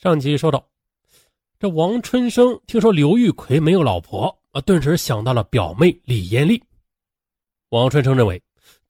[0.00, 0.64] 上集说到，
[1.58, 6.62] 这王春生听说刘玉奎没有老婆啊，顿时想到了表妹李艳丽。
[7.70, 8.40] 王春生认为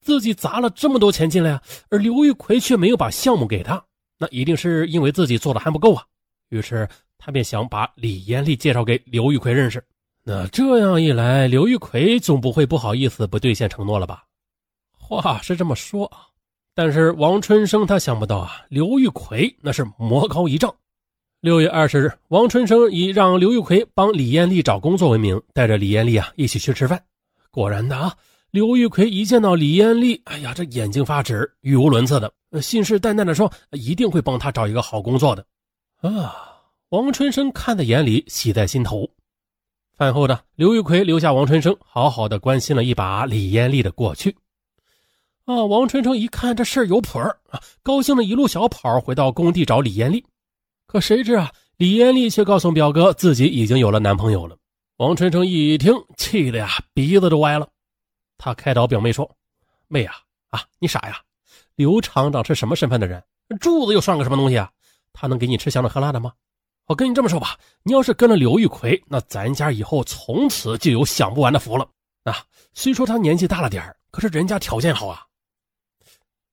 [0.01, 3.83] 自己砸了这么多钱进来啊，而刘玉奎却没有把项目给他，
[4.19, 6.05] 那一定是因为自己做的还不够啊。
[6.49, 6.87] 于是
[7.17, 9.83] 他便想把李艳丽介绍给刘玉奎认识。
[10.23, 14.25] 那这样一来，刘玉奎总不会不好意思不兑现承诺了吧？
[14.91, 16.27] 话是这么说啊，
[16.75, 20.71] 但是王春生他想不到啊，刘玉奎那是魔高一丈。
[21.41, 27.01] 六月二十日，王春生以让刘玉奎帮李艳丽找工作为名，带着李艳丽啊一起去吃饭。
[27.49, 28.13] 果然的啊，
[28.51, 32.29] 刘玉奎一见到李艳丽，哎呀，这眼睛发直，语无伦次的，
[32.61, 35.45] 信誓旦旦的说一定会帮他找一个好工作的。
[36.01, 36.35] 啊，
[36.89, 39.09] 王春生看在眼里，喜在心头。
[39.95, 44.35] 饭后的刘玉奎留下王春生，好好的关心了一把李艳丽的过去。
[45.45, 50.21] 啊，王春生一看这事儿有谱啊，高兴的一路小跑回到工地找李艳丽。
[50.89, 54.57] 可谁知啊，李艳丽却告诉表哥自己已经有了男朋友了。
[54.97, 57.69] 王春生一听，气的呀鼻子都歪了。
[58.39, 59.29] 他开导表妹说
[59.87, 60.15] ：“妹呀，
[60.49, 61.21] 啊你傻呀，
[61.75, 63.23] 刘厂长是什么身份的人？
[63.59, 64.67] 柱子又算个什么东西啊？
[65.13, 66.33] 他能给你吃香的喝辣的吗？
[66.87, 71.87] 我跟你这么说吧，你要是跟了刘玉奎，那咱家以后从此就有享不完的福了。
[72.23, 75.21] 啊，虽说他年纪大了点可是人家条件好啊。”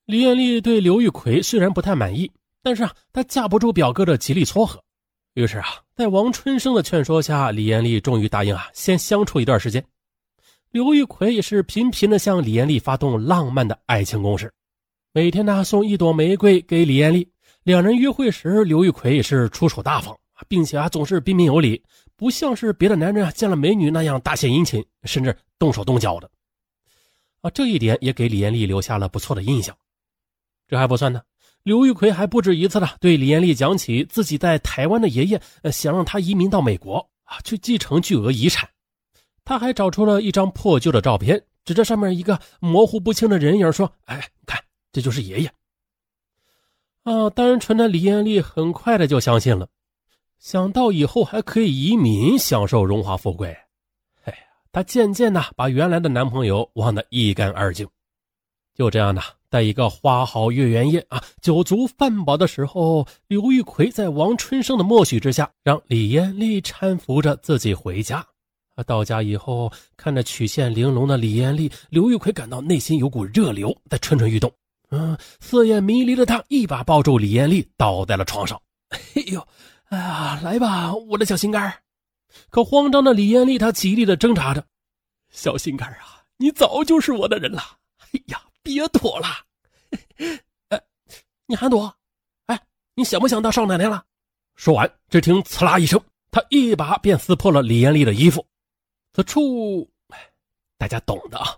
[0.04, 2.30] 李艳丽对刘玉奎虽然不太满意。
[2.66, 4.82] 但是啊，她架不住表哥的极力撮合，
[5.34, 9.86] 于是啊，在王春生的劝说下，李艳丽终于答应啊，先相处一段时间。
[10.72, 14.52] 刘玉奎也是频频的向李艳丽发动浪漫的爱情攻势，
[15.12, 17.30] 每天呢送一朵玫瑰给李艳丽。
[17.62, 21.80] 两人约会时，刘玉奎也是出手大方，并且啊总是彬彬有礼，
[22.16, 26.28] 不像是别的男人啊见了美女那样大献殷勤，甚至动手动脚的。
[27.42, 29.72] 啊，这一点也给李艳丽留下了不错的印象。
[30.66, 31.22] 这还不算呢。
[31.66, 35.42] 刘玉奎还不止一次的对李艳丽讲起自己在台湾的爷爷，
[35.72, 38.70] 想让他移民到美国啊，去继承巨额遗产。
[39.44, 45.50] 他还找出了一张破旧的照片，指着上面一个模糊不清的人影说：“哎，看，这就是爷爷。”
[47.02, 49.66] 啊，单纯的李艳丽很快的就相信了，
[50.38, 53.48] 想到以后还可以移民，享受荣华富贵，
[54.22, 54.38] 哎呀，
[54.70, 57.84] 她渐渐的把原来的男朋友忘得一干二净。
[58.72, 59.20] 就这样呢。
[59.56, 68.18] 在一个花好月圆夜啊，酒足饭饱的时候，刘玉奎在王春生的默许之下，让李艳丽搀扶着自己回家。
[68.74, 74.52] 啊，到家以后，看着曲线玲珑的李艳丽，刘玉奎感到内心有股热流在蠢蠢欲动。
[74.90, 78.60] 嗯，色眼迷离的他一把抱住李艳丽，倒在了床上。
[78.92, 79.42] 哎呦，
[79.88, 81.74] 哎呀，来吧，我的小心肝
[82.50, 84.62] 可慌张的李艳丽，她极力的挣扎着
[85.32, 87.62] ：“小心肝啊，你早就是我的人了。”
[88.12, 88.42] 哎呀。
[88.66, 89.28] 别躲了，
[90.70, 90.82] 哎，
[91.46, 91.94] 你还躲？
[92.46, 92.60] 哎，
[92.94, 94.04] 你想不想当少奶奶了？
[94.56, 96.00] 说完，只听“刺啦”一声，
[96.32, 98.44] 他一把便撕破了李艳丽的衣服。
[99.12, 99.88] 此处，
[100.76, 101.56] 大家懂的啊。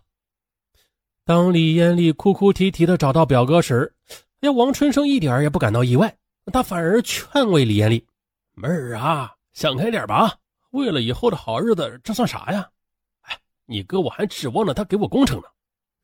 [1.25, 3.95] 当李艳丽哭哭啼啼的找到表哥时，
[4.43, 6.15] 哎，王春生一点也不感到意外，
[6.53, 8.07] 他反而劝慰李艳丽
[8.53, 10.37] ：“妹儿啊，想开点吧，
[10.73, 12.69] 为了以后的好日子，这算啥呀？
[13.23, 15.45] 哎，你哥我还指望着他给我工程呢。”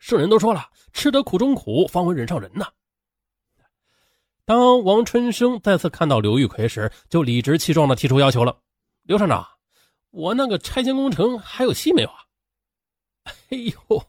[0.04, 2.66] 圣人都说了，吃得苦中苦，方为人上人呐。
[4.44, 8.54] 当王春生再次看到刘玉奎时，就理直气壮地提出要求了
[9.04, 9.48] ：“刘厂长，
[10.10, 12.16] 我那个拆迁工程还有戏没有啊？”
[13.48, 14.06] 哎呦，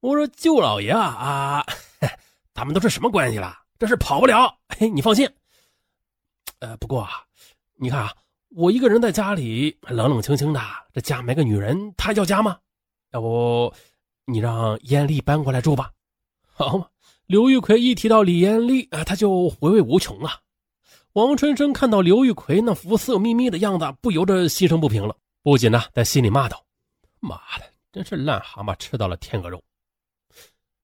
[0.00, 1.66] 我说舅老爷啊啊，
[2.52, 3.56] 咱们都是什么关系了？
[3.78, 4.54] 这是跑不了。
[4.78, 5.26] 嘿，你放心。
[6.58, 7.24] 呃，不过啊，
[7.76, 8.12] 你看啊，
[8.50, 10.60] 我一个人在家里冷冷清清的，
[10.92, 12.58] 这家没个女人，他叫家吗？
[13.12, 13.72] 要不？
[14.32, 15.92] 你让艳丽搬过来住吧，
[16.54, 16.86] 好嘛。
[17.26, 20.38] 刘玉奎一提到李艳丽啊，他就回味无穷啊。
[21.12, 26.64] 王春生看到刘玉奎那副色眯眯的样子，不由得心生不平了，不仅呢在心里骂道
[27.20, 29.62] ：“妈的，真是癞蛤蟆吃到了天鹅肉。”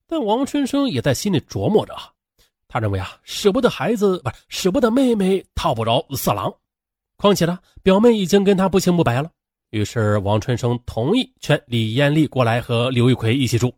[0.06, 1.94] 但王春生也在心里琢磨着，
[2.66, 6.54] 他认为啊，舍不得孩子，不是舍不得妹妹，套不着色狼。
[7.16, 9.30] 况且呢，表妹已经跟他不清不白了。
[9.70, 13.70] 于是，王春生同意劝李艳丽过来和刘玉奎一起住。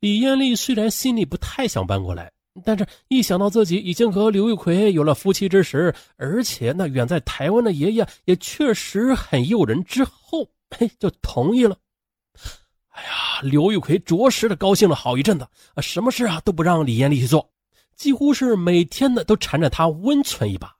[0.00, 2.32] 李艳丽虽然心里不太想搬过来，
[2.64, 10.44] 但是一想到自己已经和刘玉奎有了夫妻之实，而且那远在台湾的爷爷也确实很诱人，之后
[10.76, 11.76] 嘿就同意了。
[12.88, 17.48] 哎呀，刘玉奎着实的高兴了好一阵子啊，什么事啊都不让李艳丽去做，
[17.94, 20.74] 几乎是每天的都缠着她温存一把。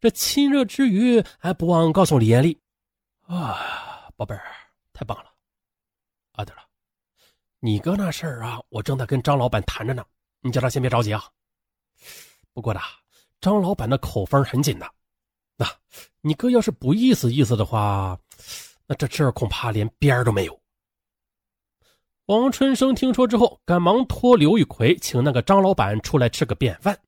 [0.00, 2.58] 这亲热之余，还不忘告诉李艳丽。
[3.28, 4.42] 啊，宝贝儿，
[4.94, 5.30] 太棒了！
[6.32, 6.62] 啊，对了，
[7.60, 10.02] 你哥那事儿啊，我正在跟张老板谈着呢，
[10.40, 11.22] 你叫他先别着急啊。
[12.54, 12.80] 不过呢，
[13.38, 14.90] 张老板的口风很紧的，
[15.58, 15.66] 那
[16.22, 18.18] 你哥要是不意思意思的话，
[18.86, 20.58] 那这事儿恐怕连边儿都没有。
[22.24, 26.98] 王春生听说之后，赶忙托刘玉奎请那个张老板出来吃个便饭。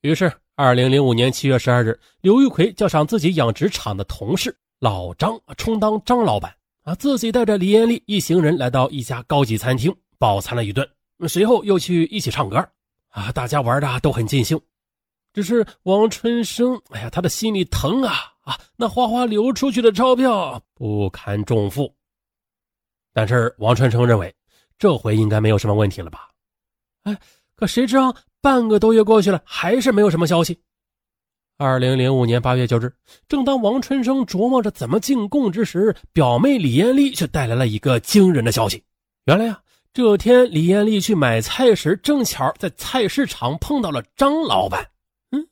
[0.00, 10.88] 于是，二零零五年七月十二日，刘玉奎叫上自己养殖场的同事老张充当张老板啊，自己带着李艳丽一行人来到一家高级餐厅饱餐了一顿，
[11.28, 12.56] 随后又去一起唱歌
[13.10, 14.58] 啊，大家玩的都很尽兴。
[15.34, 21.94] 只是王春生，哎呀，他的心里疼啊啊，那哗哗流出去的钞票不堪重负。
[23.12, 24.34] 但是王春生认为，
[24.78, 26.30] 这回应该没有什么问题了吧？
[27.02, 27.18] 哎，
[27.54, 30.58] 可谁知道半个多月过去了，还是没有什么消息。
[31.60, 32.90] 二零零五年八月九日，
[33.28, 38.82] 正当王春生琢磨着怎么进贡之时，表妹李艳丽却带来了一个惊人的消息。
[39.26, 39.60] 原来呀，
[39.92, 44.88] 这天李艳丽去买菜时，正巧在菜市场碰到了张老板。
[45.32, 45.46] 嗯，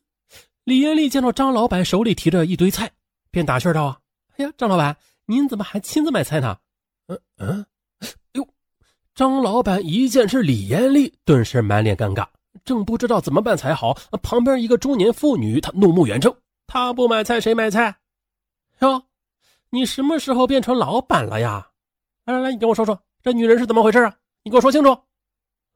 [0.63, 2.89] 李艳丽见到张老板手里提着一堆菜，
[3.29, 3.99] 便打趣道：“啊，
[4.37, 4.97] 哎呀，张老板，
[5.27, 6.57] 您怎么还亲自买菜呢？”
[7.05, 7.65] 嗯嗯，
[8.33, 8.47] 哟，
[9.13, 12.25] 张老板一见是李艳丽，顿时满脸尴尬，
[12.65, 13.97] 正不知道怎么办才好。
[14.21, 16.35] 旁边一个中年妇女，她怒目圆睁
[16.67, 17.97] ：“她不买菜谁买菜？
[18.79, 19.03] 哟，
[19.69, 21.67] 你什么时候变成老板了呀？
[22.25, 24.15] 来来来，你跟我说说，这女人是怎么回事啊？
[24.43, 24.97] 你给我说清楚。”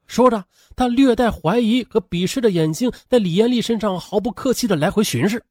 [0.06, 0.44] 说着，
[0.76, 5.44] 他略带怀疑和鄙视的眼睛在李艳丽身上毫不客气的来回巡视。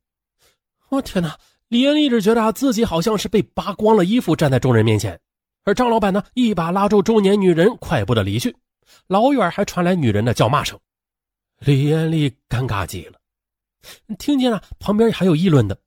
[0.90, 1.38] 我天哪！
[1.68, 5.18] 李艳丽只觉得自己好像是被扒光了衣服站在众人面前。
[5.64, 8.54] 而张老板呢，一把拉住中年女人，快步的离去。
[9.06, 10.78] 老远还传来女人的叫骂声。
[11.64, 13.18] 李艳丽尴尬极了，
[14.18, 15.78] 听见了旁边还有议论的：“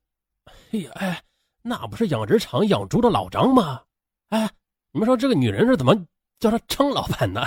[0.72, 1.22] 哎呀，哎，
[1.62, 3.82] 那不是养殖场养猪的老张吗？
[4.28, 4.50] 哎，
[4.92, 5.94] 你们说这个女人是怎么
[6.38, 7.46] 叫他张老板呢？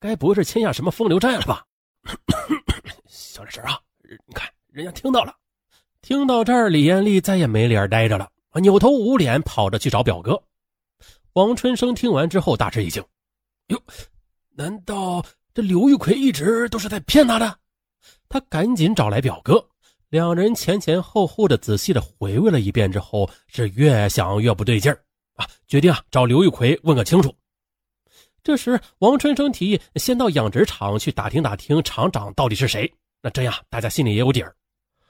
[0.00, 1.64] 该不会是欠下什么风流债了吧？”
[3.06, 3.78] 小点声啊！
[4.02, 5.36] 你看人家听到了。
[6.02, 10.42] 听到这儿，李艳丽再也没脸待着了，扭头捂脸跑着去找表哥。
[11.34, 13.04] 王春生听完之后大吃一惊
[13.68, 13.80] ：“哟，
[14.56, 17.58] 难道这刘玉奎一直都是在骗他的？”
[18.28, 19.68] 他赶紧找来表哥，
[20.08, 25.02] 两人前前后后的仔细的回味了一遍之后，是越想越不对劲儿
[25.34, 27.34] 啊，决定啊找刘玉奎问个清楚。
[28.42, 34.54] 这时，王春生提议先到养殖场去打听打听厂长到底是谁，那这样大家心里也有底儿。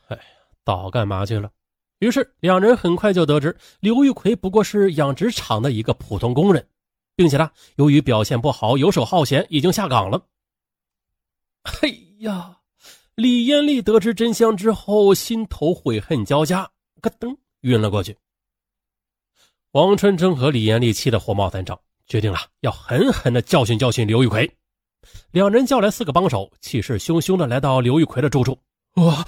[0.09, 0.23] 哎呀，
[0.65, 1.51] 早干嘛去了？
[2.01, 6.67] 于是，两人很快就得知刘玉奎不过是养殖场的一个普通工人，
[7.21, 10.25] 并且呢，由于表现不好、游手好闲，已经下岗了。
[11.83, 12.61] 哎呀，
[13.15, 16.63] 李艳丽得知真相之后，心头悔恨交加，
[17.03, 18.17] 咯噔晕了过去。
[19.73, 24.51] 王春生和李艳丽气得火冒三丈，决定了要狠狠的教训教训刘玉奎。
[25.31, 28.59] 两人叫来四个帮手，气势汹汹的来到刘玉奎的住处。
[28.95, 29.23] 哇！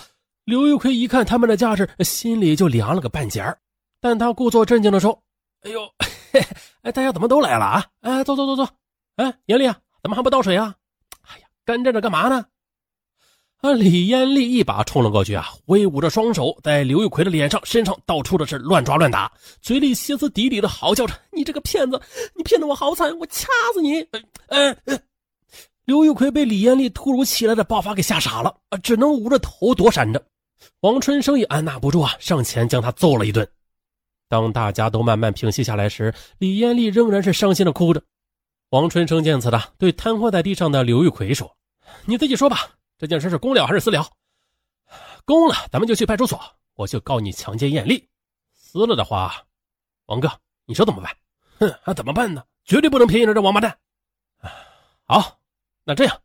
[0.46, 3.58] 刘玉奎一看他们的架势，心里就凉了个半截儿，
[4.00, 5.22] 但他故作镇静的说
[5.60, 5.92] ：“哎呦，
[6.32, 6.40] 嘿
[6.82, 7.84] 哎，大家怎么都来了啊？
[8.00, 8.68] 哎，坐坐坐坐。
[9.16, 10.74] 哎，严丽啊，怎么还不倒水啊？
[11.28, 12.44] 哎呀，干站着干嘛呢？”
[13.62, 19.30] 啊，李艳丽一把冲了过去啊，挥舞着双手，在刘玉奎的脸上、身上到处的是乱抓乱打，
[19.60, 22.00] 嘴里歇斯底里的嚎叫着：“你这个骗子，
[22.34, 24.00] 你骗得我好惨，我掐死你！”
[24.48, 24.98] 哎哎。
[25.84, 30.24] 刘玉奎被李艳丽突如其来的爆发给吓傻了啊，只能捂着头躲闪着。
[30.80, 33.46] 王春生也按捺不住啊，上前将他揍了一顿。
[34.32, 38.02] 当大家都慢慢平息下来时，李艳丽仍然是伤心的哭着。
[38.70, 41.54] 王春生见此的，对瘫痪在地上的刘玉奎说
[42.08, 44.08] ：“你自己说吧，这件事是公了还是私了？
[45.26, 46.40] 公了，咱们就去派出所，
[46.76, 47.98] 我就告你强奸艳丽；
[48.54, 49.34] 私了的话，
[50.06, 50.32] 王哥，
[50.64, 51.14] 你说怎么办？
[51.58, 52.42] 哼，还怎么办呢？
[52.64, 53.76] 绝对不能便宜了这王八蛋！
[55.04, 55.38] 好。”
[55.84, 56.18] 那这样，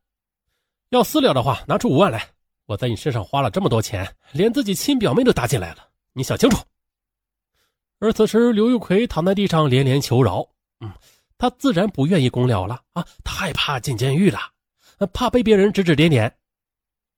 [0.92, 2.26] 要私了的话，拿出五万来。
[2.68, 6.58] 我在你身上花了这么多钱，连自己亲表妹都搭进来了，你想清楚。
[8.00, 10.48] 而此时，刘玉奎躺在地上连连求饶。
[10.80, 10.92] 嗯，
[11.38, 14.40] 他自然不愿意公了了啊，他害怕进监狱了，
[15.14, 16.32] 怕被别人指指点点。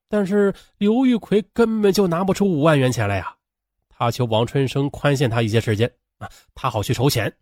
[0.08, 3.36] 但是刘玉奎根本就拿不出五万元钱来呀。
[3.88, 7.32] 他求王春生宽限他一些时间啊，他好去筹钱。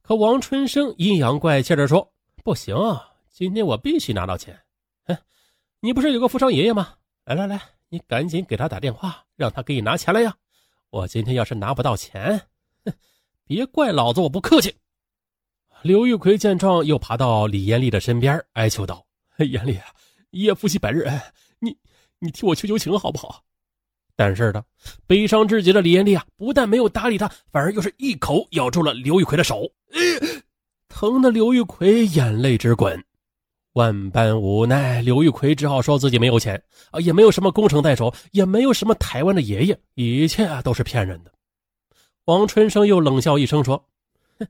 [0.00, 2.12] 可王春生阴阳怪气的说
[2.44, 2.76] ：“不行。”
[3.28, 4.56] 今天我必须拿到钱，
[5.06, 5.16] 哼！
[5.80, 6.94] 你不是有个富商爷爷吗？
[7.24, 10.36] 来来来，你赶紧给他打电话，让他给你拿钱来呀！
[10.90, 12.42] 我今天要是拿不到钱，
[13.46, 14.74] 别怪老子我不客气。
[15.82, 19.04] 刘玉奎见状，又爬到李艳丽的身边，哀求道
[19.50, 19.78] ：“艳丽，
[20.30, 21.20] 一夜夫妻百日恩，
[21.58, 21.76] 你
[22.20, 23.42] 你替我求求情好不好？”
[24.14, 24.64] 但是的，
[25.06, 29.68] 悲伤至极的李艳丽啊，不但没有搭理他，反而又是一口咬住了刘玉奎的手，
[30.88, 33.02] 疼的刘玉奎眼泪直滚。
[33.72, 41.32] 万般无奈，刘玉奎只好说自己没有钱啊，也没有什么工程在手，也没有什么台湾的爷爷，一切都是骗人的。
[42.32, 43.76] 王春生又冷笑一声说
[44.40, 44.48] ：“哼，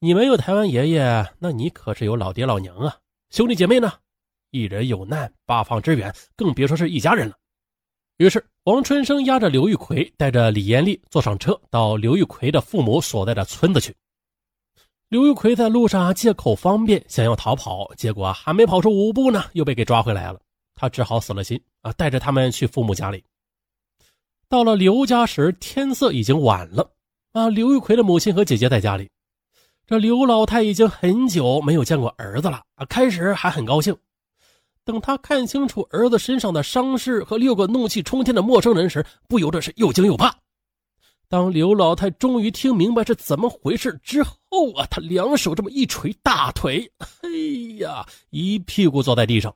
[0.00, 2.96] 你没有台湾爷爷，那你可是有老爹老娘啊！
[3.30, 3.92] 兄弟姐妹呢？
[4.50, 7.36] 一人有难，八方支援，更别说是一家人了。”
[8.18, 13.94] 于是，王春生押着刘玉奎，带着李艳丽坐上车，到刘玉奎的父母所在的村子去。
[15.08, 20.40] 刘玉奎在路上借口方便，想要逃跑，结果还没跑出五步呢，又被给抓回来了。
[20.74, 23.22] 他只好死了心啊，带着他们去父母家里。
[24.48, 26.90] 到了刘家时，天色已经晚了
[27.34, 27.50] 啊。
[27.50, 29.10] 刘玉奎的母亲和姐姐在家里，
[29.86, 32.86] 这刘老太已经很久没有见过儿子了啊。
[32.86, 33.94] 开始还很高兴，
[34.84, 40.34] 等他看清楚儿子身上的伤势和六个怒气冲天的陌生人时，不由得是又惊又怕。
[41.28, 46.88] 当刘老太终于听明白是怎么回事之后啊，她两手这么一捶大腿，
[47.22, 47.28] 哎
[47.78, 49.52] 呀，一屁股坐在地上，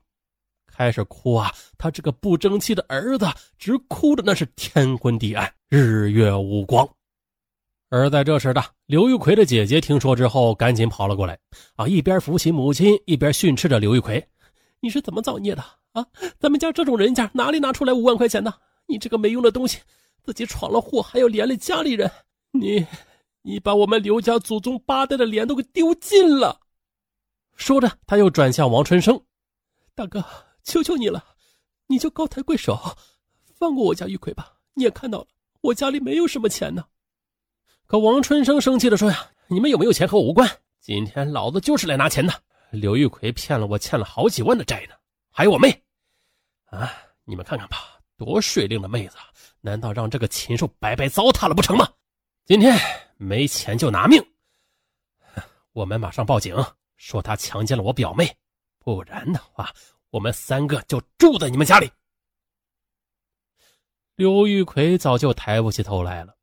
[0.66, 1.52] 开始哭啊！
[1.76, 3.26] 他这个不争气的儿子，
[3.58, 6.88] 直哭的那是天昏地暗，日月无光。
[7.90, 11.38] 而在这时的刘玉奎的姐姐听说之后，赶紧跑了过来，
[11.75, 14.28] 啊，一边扶起母亲，一边训斥着刘玉奎
[14.80, 16.07] ：“你是怎么造孽的啊？
[16.38, 18.52] 咱们家这种人家哪里拿出来五万块钱呢？
[18.87, 19.78] 你这个没用的东西！”
[20.23, 22.11] 自己闯了祸，还要连累家里人，
[22.50, 22.87] 你，
[23.40, 26.61] 你把我们刘家祖宗八代的脸都给丢尽了。
[27.57, 29.18] 说着，他又转向王春生
[29.97, 30.23] ：“大哥，
[30.62, 31.25] 求求你了，
[31.87, 32.78] 你就高抬贵手，
[33.54, 34.52] 放过我家玉奎吧。
[34.75, 35.26] 你也看到了，
[35.62, 36.85] 我家里没有什么钱呢。”
[37.88, 40.47] 可王春生生气的说：“呀，你们有没有钱和我无关，
[40.78, 42.42] 今天老子就是来拿钱的。
[42.71, 44.95] 刘玉奎骗了我，欠了好几万的债呢，
[45.30, 45.71] 还有我妹，
[46.66, 46.92] 啊，
[47.25, 49.16] 你们看看吧。”多水灵的妹子，
[49.61, 51.88] 难道让这个禽兽白白糟蹋了不成吗？
[52.45, 52.76] 今天
[53.16, 54.23] 没钱就拿命！
[55.73, 56.54] 我们马上报警，
[56.97, 58.37] 说他强奸了我表妹，
[58.80, 59.73] 不然的话，
[60.11, 61.90] 我们三个就住在你们家里。
[64.16, 66.35] 刘玉奎早就抬不起头来了，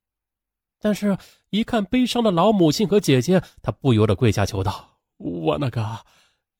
[0.86, 1.18] 但是，
[1.50, 5.84] 一看悲伤的老母亲和姐姐，他不由得跪下求道：“我那个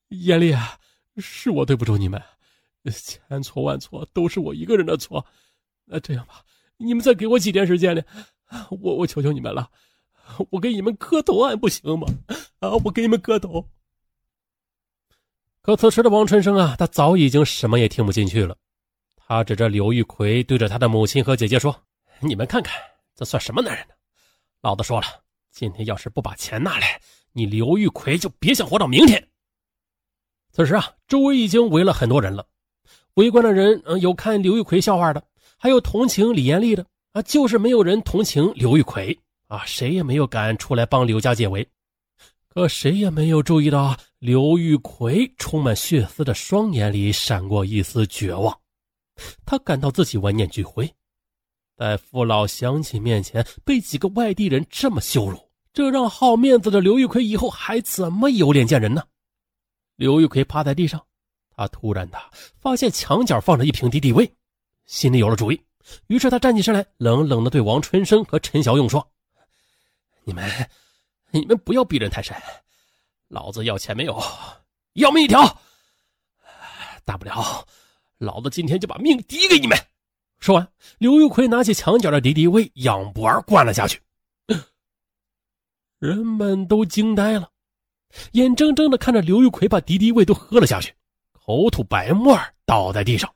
[0.08, 0.52] 艳丽，
[1.18, 2.20] 是我对不住你们。”
[2.90, 5.24] 千错万错都是我一个人的错，
[5.84, 6.42] 那这样吧，
[6.76, 8.02] 你们再给我几天时间呢？
[8.80, 9.70] 我我求求你们了，
[10.50, 12.08] 我给你们磕头还不行吗？
[12.58, 13.68] 啊，我给你们磕头。
[15.62, 18.58] 可此时的王春生啊，他早已经什么也听不进去了。
[19.14, 21.84] 他指着刘玉奎，对着他的母亲和姐姐说
[22.18, 22.74] ：“你们看看，
[23.14, 23.94] 这算什么男人呢？
[24.66, 25.06] 老子说了，
[25.52, 29.28] 今天要是不把钱拿来，你刘玉奎就别想活到明天。”
[30.50, 32.44] 此时啊，周围已经围了很多人了。
[33.14, 35.22] 围观的人，嗯，有看刘玉奎笑话的，
[35.56, 41.64] 还有同情李艳丽的，啊，就是没有人同情刘玉奎，啊，谁也没有敢出来帮刘家解围。
[42.48, 48.58] 可谁也没有注意到，刘玉奎充满血丝的双眼里闪过一丝绝望，
[49.44, 50.92] 他感到自己万念俱灰，
[51.76, 55.38] 在父老乡亲面前被几个外地人这么羞辱，
[55.74, 59.04] 这让好面子的刘玉奎以后还怎么有脸见人呢？
[59.96, 61.04] 刘玉奎趴在地上。
[61.58, 62.18] 他突然的
[62.60, 64.30] 发现墙角放着一瓶敌敌畏，
[64.84, 65.58] 心里有了主意。
[66.08, 69.10] 于是他站起身来，冷冷的对王春生和陈小勇说
[70.24, 70.68] ：“你们，
[71.30, 72.36] 你们不要逼人太甚。
[73.28, 74.22] 老子要钱没有，
[74.94, 75.42] 要命一条。
[77.06, 77.66] 大不了，
[78.18, 79.78] 老子今天就把命抵给你们。”
[80.38, 84.00] 说完，刘玉奎拿起墙角的敌敌畏，仰脖儿灌了下去。
[85.98, 87.48] 人们都惊呆了，
[88.32, 90.92] 眼睁睁的看着刘玉奎把敌敌畏都喝了下去。
[91.32, 93.32] 口吐白沫倒在地上，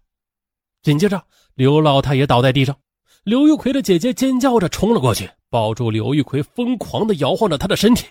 [0.83, 2.77] 紧接着刘老太也倒在地上。
[3.23, 8.07] 刘玉奎的姐姐尖叫着冲了过去，抱住刘玉奎，疯狂的摇晃着他的身体。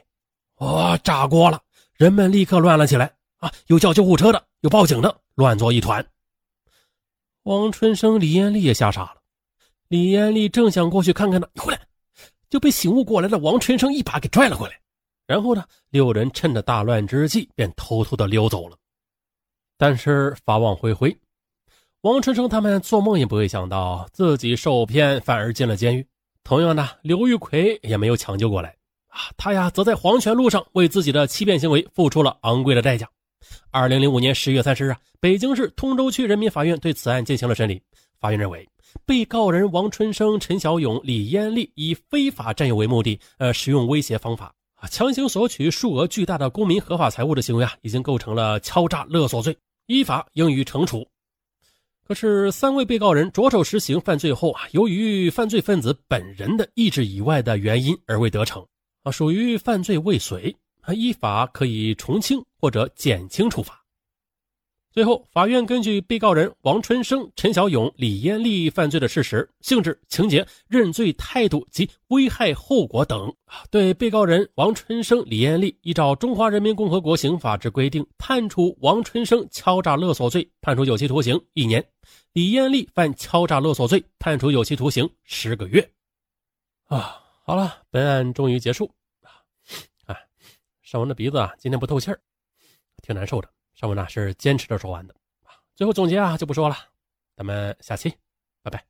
[0.58, 1.62] 哇，炸锅了！
[1.96, 3.52] 人们立刻乱了起来啊！
[3.68, 6.06] 有叫救护车的，有报警的，乱作一团。
[7.44, 9.16] 王春生、李艳丽也吓傻了。
[9.88, 11.80] 李艳丽正想过去看看呢，你回来，
[12.50, 14.80] 就被醒悟过来的王春生一把给拽了过来。
[15.26, 18.78] 然后呢，六人趁着大乱之际，便偷偷的溜走了。
[19.78, 21.18] 但是法网恢恢，
[22.02, 26.06] 王春生他们做梦也不会想到自己受骗，反而进了监狱。
[26.44, 28.76] 同样的，刘玉奎也没有抢救过来
[29.08, 33.10] 啊，他呀则在黄泉路上为自己的欺骗行为付出了昂贵的代价。
[33.72, 37.82] 二零零五年十月三十日，北京市通州区人民法院对此案进行了审理。
[38.20, 38.68] 法院认为，
[39.06, 49.56] 被告人王春生、陈小勇、李艳丽以非法占有为目的，呃，使用威胁方法啊，强行索取数额巨大的公民合法财物的行为啊，已经构成了敲诈勒索罪。
[49.86, 51.08] 依法应予惩处。
[52.06, 58.66] 可是，三位被告人着手实行犯罪后啊，由于犯罪分子本人的意志以外的原因而未得逞
[59.04, 60.56] 啊，属于犯罪未遂，
[60.94, 63.78] 依法可以从轻或者减轻处罚。
[64.92, 73.32] 最后，法院根据被告人王春生、陈小勇、李艳丽犯罪的事实、性质、情节、认罪态度及危害后果等，
[73.70, 81.86] 对被告人王春生、李艳丽依照《中华人民共和国刑法》之规定，判处王春生敲诈勒索罪判处有期徒刑一年，
[82.34, 85.88] 李艳丽犯敲诈勒索罪判处有期徒刑十个月。
[86.86, 88.92] 啊，好了，本案终于结束。
[90.90, 92.20] 尚文的鼻子啊，今天不透气儿，
[93.04, 93.48] 挺难受的。
[93.76, 95.16] 尚文呢是坚持着说完的，
[95.76, 96.76] 最后总结啊就不说了，
[97.36, 98.12] 咱们下期，
[98.64, 98.84] 拜拜。